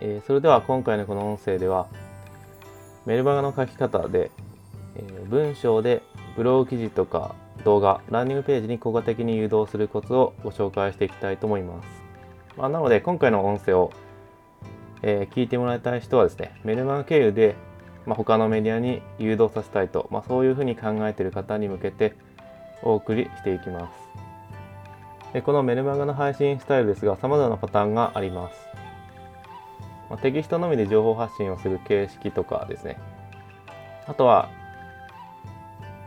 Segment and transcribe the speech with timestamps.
[0.00, 1.88] えー、それでは今回のこの音声では
[3.06, 4.30] メルマガの書き方で、
[4.96, 6.02] えー、文章で
[6.36, 11.86] ブログ記事とか動画ランニングページに効果的に誘導するコツをご紹介していきたいと思います、
[12.56, 13.92] まあ、なので今回の音声を、
[15.02, 17.56] えー、聞いてもらいたい人はですねメルマガ経由で、
[18.06, 22.14] まあ、他のメディアに誘導させたいと、まあ、そういうふうに考えている方に向けて
[22.82, 24.08] お送りしていきます。
[25.32, 28.54] でこのメルマガの配信スタイルですが様々なパターンがあります、
[30.10, 32.98] まあ、テキストのみで情報発信をする形式とかですね。
[34.06, 34.48] あとは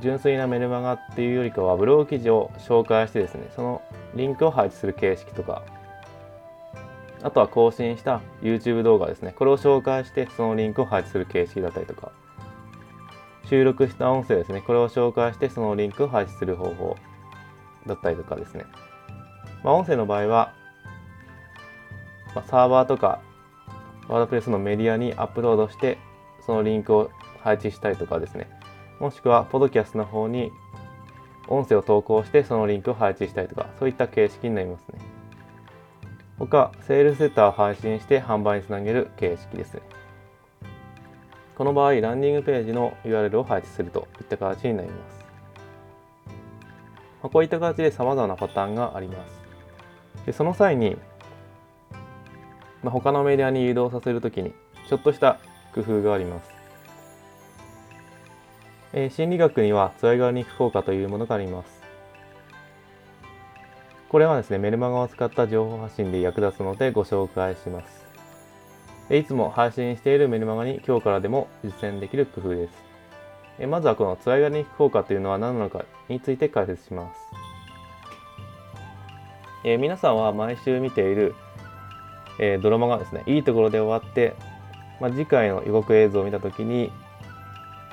[0.00, 3.82] 純粋なメルマガっていうよりかはブログ記事を紹介してですねその
[4.14, 5.62] リンクを配置する形式とか。
[7.22, 9.32] あとは更新した YouTube 動画ですね。
[9.36, 12.12] これを紹介してそのリンクを配置する形式だったりとか。
[13.48, 14.60] 収録した音声ですね。
[14.60, 16.96] これを紹介してそのリンクを配置する方法
[17.86, 18.64] だったりとかですね。
[19.62, 20.52] まあ、音声の場合は、
[22.34, 23.20] まあ、サーバーとか
[24.08, 25.98] ワードプレスのメディアにアップロードして
[26.44, 27.10] そのリンクを
[27.40, 28.48] 配置したりとかですね。
[29.00, 30.52] もしくはポドキャストの方に
[31.48, 34.98] 音声を投稿してそのリンクを配置したりとかそういった形式になりますね。
[36.38, 39.80] 他セールスセッターを配信して販売につなげる形式ですね。
[41.56, 45.16] この場合ランディングページの URL を配置するといった形になります。
[47.22, 49.40] こういった形で様々なパターンがあります。
[50.26, 50.96] でその際に、
[52.86, 54.52] まあ、他のメディアに誘導させるときに
[54.88, 55.40] ちょっとした
[55.74, 56.48] 工夫があります、
[58.92, 61.82] えー、心理学にはツアイガニック効果というものがあります。
[64.08, 68.06] これはですねメルマガを使った情報発信で役立つのでご紹介します。
[69.12, 72.68] いつも配信しているメルマガに今日からでも実践できる工夫で
[73.58, 73.66] す。
[73.66, 77.18] まずはこのツアイガニック効果というのは何なのかについて解説します。
[79.64, 81.34] えー、皆さんは毎週見ている、
[82.38, 84.34] えー、ドラマがですねいいところで終わって、
[85.00, 86.92] まあ、次回の予告映像を見た時に、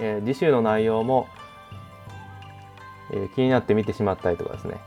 [0.00, 1.28] えー、次週の内容も、
[3.12, 4.80] え気になって見てしまったりとかですね、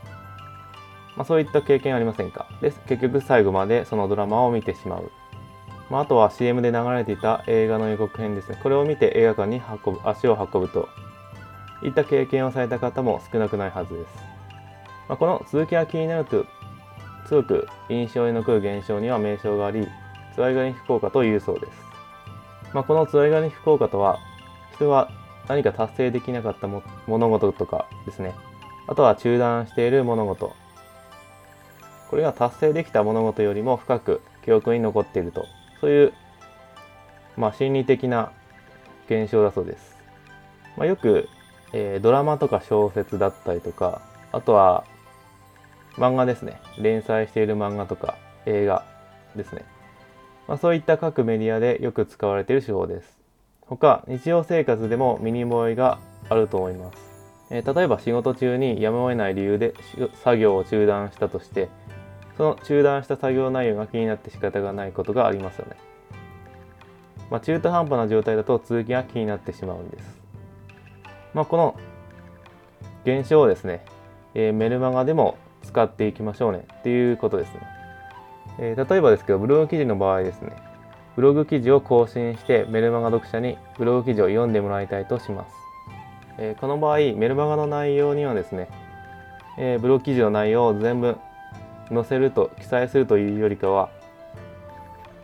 [1.16, 2.46] まあ、そういった経験ありませんか？
[2.60, 5.10] で結局最後までそのドラマを見てしまう、
[5.90, 8.58] まあ、あとは CM で流れていた映画の予告編ですね。
[8.62, 10.88] これを見て映画館に運ぶ足を運ぶと。
[11.82, 14.14] いった経験をされた方も少なくないはずです、
[15.06, 16.46] まあ、この続きが気になると
[17.28, 19.88] 強く印象に残る現象には名称があり、
[20.34, 21.72] ツワイガニフ効果というそうです。
[22.72, 24.18] まあ、このツワイガニフ効果とは、
[24.74, 25.08] 人が
[25.48, 26.68] 何か達成できなかった
[27.06, 28.34] 物事とかですね、
[28.88, 30.52] あとは中断している物事、
[32.10, 35.46] これが達成できた物事よりも深く記憶に残っていると、
[35.80, 36.12] そういう、
[37.36, 38.32] まあ、心理的な
[39.06, 39.96] 現象だそうです。
[40.76, 41.28] まあ、よく、
[41.72, 44.02] えー、ドラマとか小説だったりとか、
[44.32, 44.84] あとは
[45.96, 46.60] 漫画ですね。
[46.78, 48.16] 連載している漫画とか
[48.46, 48.84] 映画
[49.36, 49.64] ですね。
[50.46, 53.18] まあ、そういった各メディアでよく使われている手法です。
[53.66, 56.98] 他、日常生活でも身に覚えがあると思います。
[57.50, 59.74] えー、例えば仕事中にやむを得ない理由で
[60.22, 61.68] 作業を中断したとして、
[62.36, 65.76] その中断した作業内容が気になって仕方がないことがありますよね。
[67.30, 70.20] まあ、中途半端な状態だと続きが気になってしまうんです。
[71.32, 71.76] まあ、この
[73.04, 73.84] 現象をですね、
[74.34, 75.38] えー、メルマガでも
[75.74, 77.60] 使っていきましょうねっていうことですね。
[78.60, 80.52] えー、例えばですけど、ブログ記事の場合ですね、
[81.16, 85.54] ブログ記事を更新してメルマガ読者にブログ記事を読んでもらいたいとします。
[86.38, 88.68] えー、この場合、メルマガの内容にはですね、
[89.58, 91.16] えー、ブログ記事の内容を全部
[91.88, 93.90] 載せると、記載するというよりかは、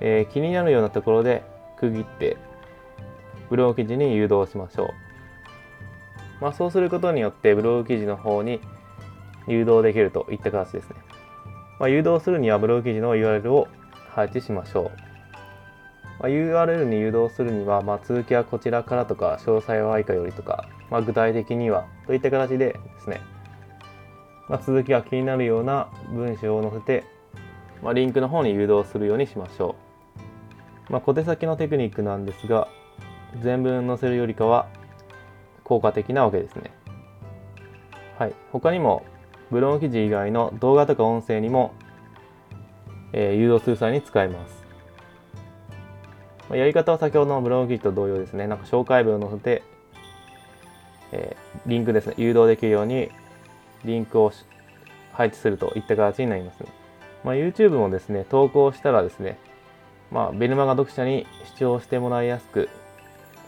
[0.00, 1.44] えー、気になるようなところで
[1.76, 2.36] 区切って
[3.50, 4.88] ブログ記事に誘導しましょう。
[6.40, 8.60] まあ、そうすることによってブログ記事の方に
[9.52, 10.96] 誘導できるといった形ですね。
[11.78, 13.68] まあ、誘導するにはブログ記事の URL を
[14.10, 15.10] 配置しましょう。
[16.20, 23.20] まあ、URL に誘導するには、まあ、続きはこちらからとか、詳細は以下よりとか、まあ、具体的にはといった形でですね、
[24.48, 27.04] ま、続きが気になるような文章を載せて、
[27.82, 29.76] ま、リンクの方に誘導するようにしましょ
[30.88, 30.92] う。
[30.92, 32.68] ま、小手先のテクニックなんですが、
[33.40, 34.66] 全文載せるよりかは
[35.64, 36.72] 効果的なわけですね。
[38.18, 38.34] はい。
[38.52, 39.04] 他にも
[39.50, 41.74] ブログ記事以外の動画とか音声にも、
[43.12, 44.64] えー、誘導する際に使います。
[46.48, 48.46] まあ、やり方は先ほどのブログ記事と同様ですね。
[48.46, 49.62] なんか紹介文を載せて、
[51.12, 53.10] えー、リンクですね、誘導できるように
[53.84, 54.32] リンクを
[55.12, 56.64] 配置するといった形になります、
[57.24, 59.38] まあ、YouTube もですね、投稿したらですね、
[60.10, 62.68] まあ、ベルマガ読者に視聴してもらいやすく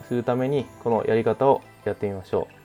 [0.09, 2.62] するために、このやり方をやってみましょう。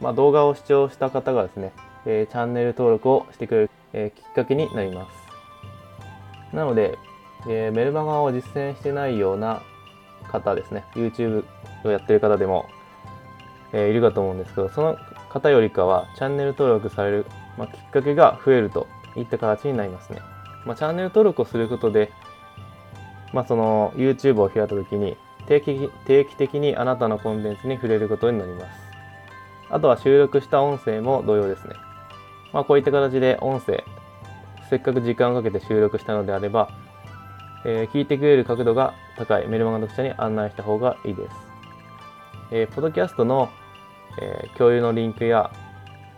[0.00, 1.72] まあ、動画を視聴した方がですね、
[2.04, 5.26] えー、チャンネル登録をしてくれる、えー、きっかけになります。
[6.56, 6.98] なので、
[7.48, 9.62] えー、メルマガを実践してないような
[10.26, 11.44] 方ですね YouTube
[11.84, 12.66] をやってる方でも、
[13.72, 14.96] えー、いるかと思うんですけどその
[15.30, 17.26] 方よりかはチャンネル登録される、
[17.56, 20.20] まあ、きっかけが増えるといった形になりますね、
[20.64, 22.10] まあ、チャンネル登録をすることで、
[23.32, 25.16] まあ、その YouTube を開いた時に
[25.46, 28.85] 定期定期的にあなたのコンテンツに触れることになります
[29.76, 31.74] あとは収録した音声も同様ですね、
[32.52, 33.84] まあ、こういった形で音声
[34.70, 36.70] せっかく時間をかけて収録したのであれば
[37.68, 41.36] えー、聞いてくれる角度が高いメルマガ読者に案内した方がいいです。
[42.52, 43.50] えー、ポッドキャストの、
[44.22, 45.50] えー、共有のリンクや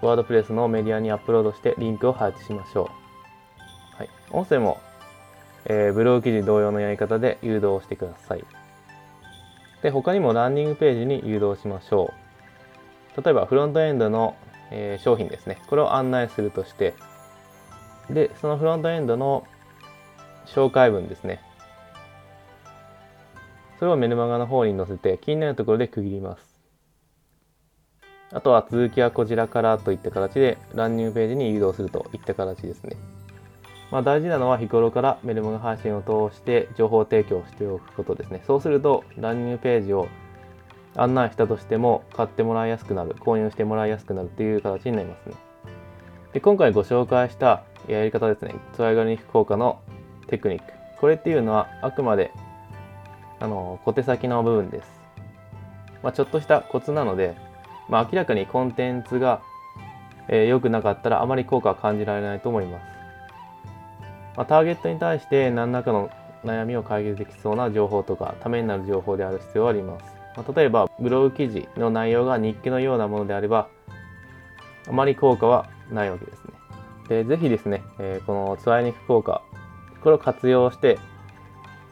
[0.03, 2.91] ワードプレスのメディアにアップロードしてリンクを配置しましょ
[3.95, 3.97] う。
[3.97, 4.79] はい、音声も、
[5.65, 8.45] えー、ブログ記事同様のやり方で誘導してください。
[9.81, 12.28] で、他にもランニングページに誘導しましょう。
[13.17, 14.37] 例えばフロントエンドの、
[14.71, 15.59] え、商品ですね。
[15.69, 16.95] これを案内するとして、
[18.11, 19.45] で、そのフロントエンドの
[20.47, 21.41] 紹介文ですね。
[23.79, 26.59] それをメルマガの方に載せて気になるところで区切ります。
[28.31, 32.97] あとは続きはこちらからといった形でランニングページに誘導するといった形ですね。
[33.91, 38.43] まあ、大事なのは日頃からメルマガ配信を通して情報提供しておくことですね。
[38.47, 40.09] そうするとランニングページを
[40.99, 45.35] 案内したとしても買ってもらいやすくなる、購入してもらいやすくなるという形になりますね。
[46.33, 48.55] で今回ご紹介したやり方ですね。
[48.77, 49.81] トライガルニック効果の
[50.27, 50.73] テクニック。
[51.01, 52.33] これっていうのはあくまで
[53.41, 55.01] あの小手先の部分です。
[56.03, 57.37] まあ、ちょっとしたコツなので、
[57.89, 59.41] まあ、明らかにコンテンツが
[60.29, 62.83] 良、えー、くなかったらあまり効果は感じられないと思います。
[64.37, 66.11] まあ、ターゲットに対して何らかの
[66.45, 70.18] 悩みを解決できそうな情報とかためになる情報である必要はあります。
[70.47, 73.69] ま、例えばブログ記事の内容が日記のようなものであれば
[74.89, 76.53] あまり効果はないわけですね。
[77.09, 79.43] でぜひですね、えー、このツアイニック効果
[80.03, 80.99] これを活用して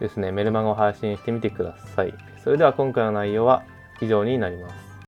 [0.01, 2.15] ですね、メルマガを配信してみてください。
[2.45, 3.65] それでは今回の内容は
[4.01, 4.86] 以上になります。